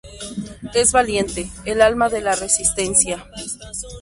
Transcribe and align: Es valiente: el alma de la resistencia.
Es 0.73 0.93
valiente: 0.93 1.51
el 1.65 1.79
alma 1.79 2.09
de 2.09 2.21
la 2.21 2.33
resistencia. 2.33 3.27